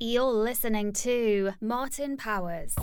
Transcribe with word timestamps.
You're 0.00 0.30
listening 0.30 0.92
to 0.92 1.54
Martin 1.60 2.16
Powers. 2.16 2.76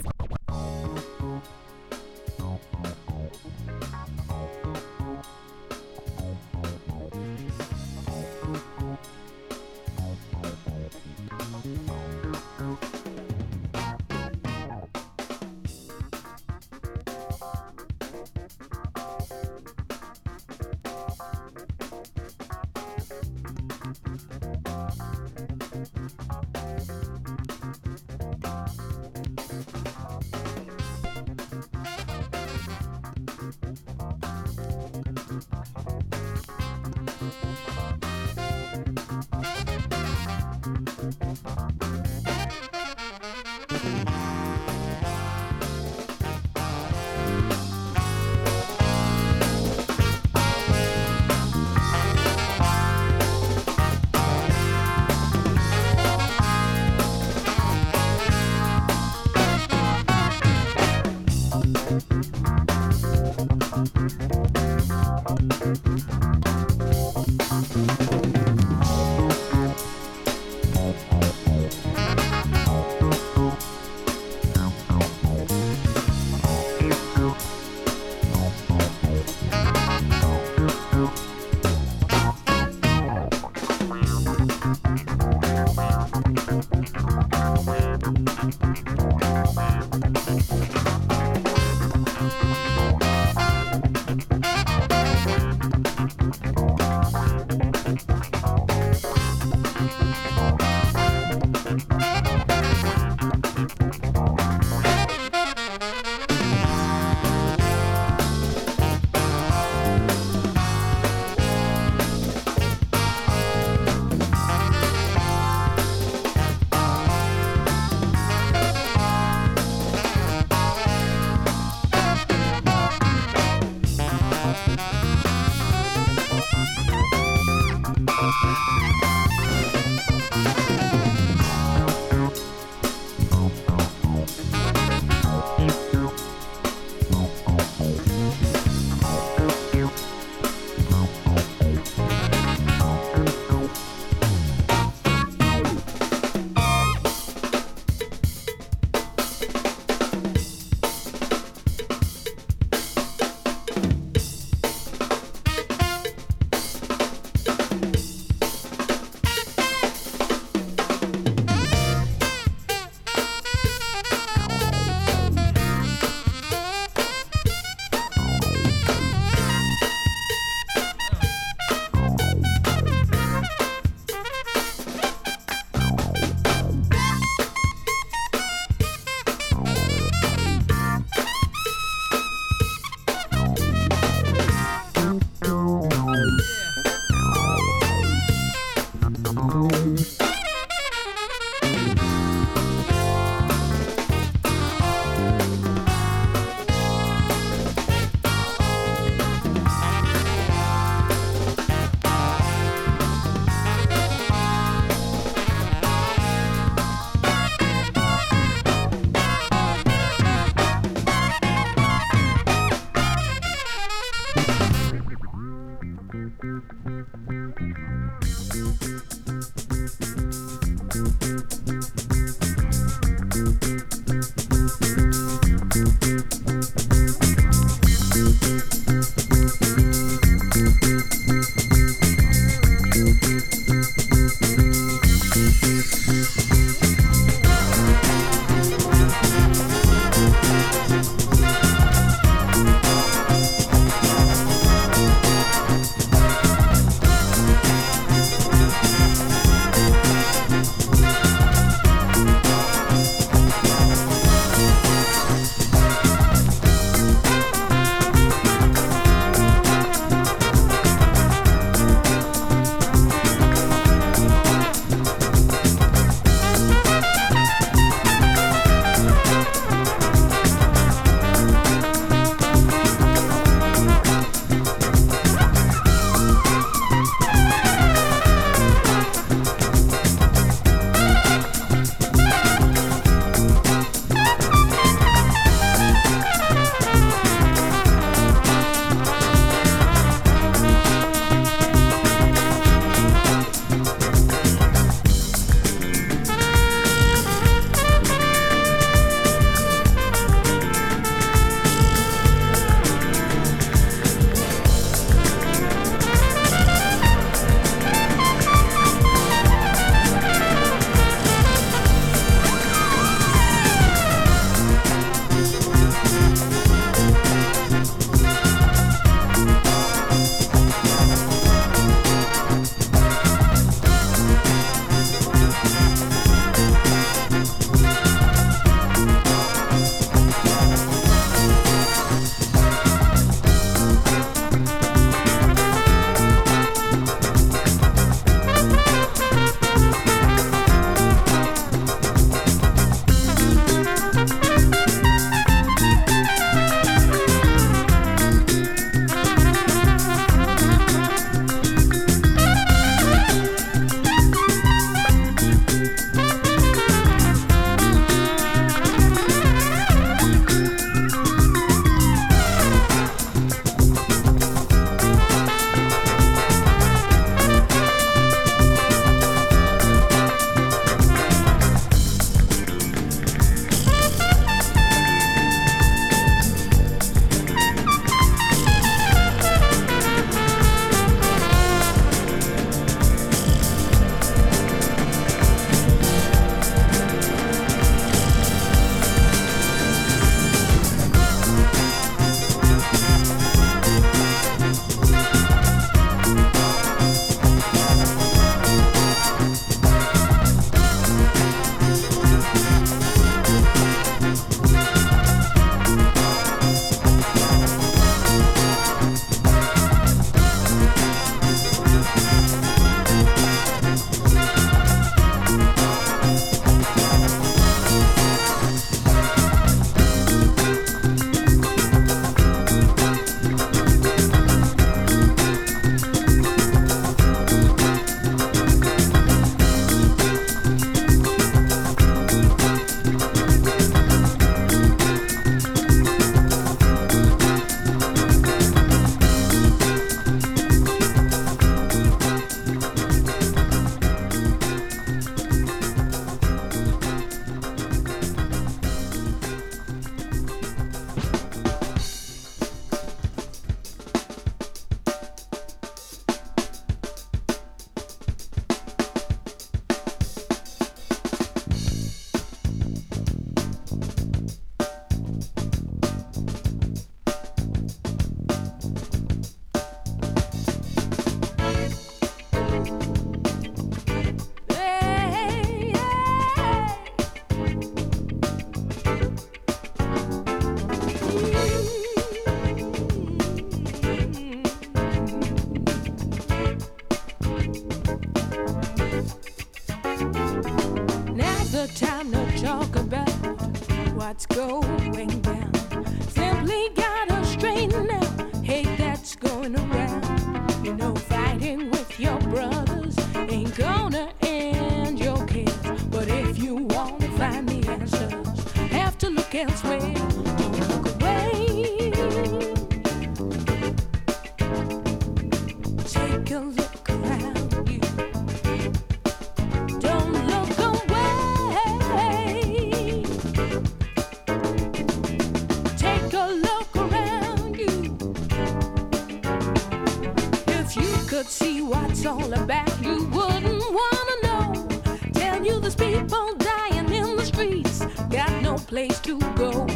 could 531.36 531.48
see 531.48 531.82
what's 531.82 532.25
all 532.25 532.54
about, 532.54 533.04
you 533.04 533.25
wouldn't 533.25 533.84
wanna 534.00 534.38
know. 534.44 534.88
Tell 535.34 535.65
you 535.65 535.82
there's 535.82 535.94
people 535.94 536.56
dying 536.56 537.12
in 537.12 537.36
the 537.36 537.44
streets, 537.44 538.06
got 538.30 538.62
no 538.62 538.75
place 538.75 539.20
to 539.20 539.38
go. 539.58 539.95